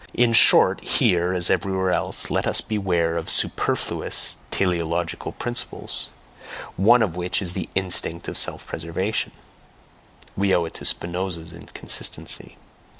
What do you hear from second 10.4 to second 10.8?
owe it